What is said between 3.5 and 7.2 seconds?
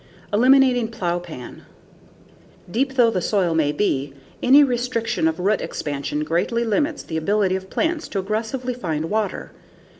may be, any restriction of root expansion greatly limits the